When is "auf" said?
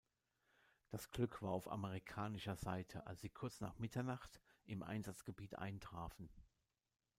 1.51-1.71